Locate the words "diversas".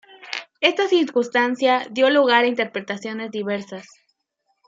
3.29-3.87